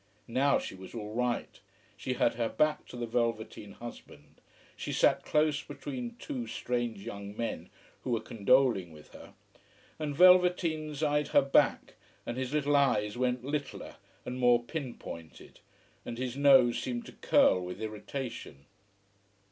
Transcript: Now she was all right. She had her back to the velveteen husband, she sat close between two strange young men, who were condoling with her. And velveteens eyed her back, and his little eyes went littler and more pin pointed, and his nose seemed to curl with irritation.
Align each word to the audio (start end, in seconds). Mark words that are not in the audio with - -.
Now 0.27 0.57
she 0.57 0.73
was 0.73 0.95
all 0.95 1.13
right. 1.13 1.59
She 1.95 2.13
had 2.13 2.33
her 2.33 2.49
back 2.49 2.87
to 2.87 2.97
the 2.97 3.05
velveteen 3.05 3.73
husband, 3.73 4.41
she 4.75 4.91
sat 4.91 5.23
close 5.23 5.61
between 5.61 6.15
two 6.17 6.47
strange 6.47 7.05
young 7.05 7.37
men, 7.37 7.69
who 8.01 8.09
were 8.09 8.19
condoling 8.19 8.91
with 8.91 9.11
her. 9.11 9.35
And 9.99 10.15
velveteens 10.15 11.03
eyed 11.03 11.27
her 11.27 11.43
back, 11.43 11.93
and 12.25 12.35
his 12.35 12.51
little 12.51 12.75
eyes 12.75 13.15
went 13.15 13.43
littler 13.45 13.97
and 14.25 14.39
more 14.39 14.63
pin 14.63 14.95
pointed, 14.95 15.59
and 16.03 16.17
his 16.17 16.35
nose 16.35 16.79
seemed 16.81 17.05
to 17.05 17.11
curl 17.11 17.61
with 17.63 17.79
irritation. 17.79 18.65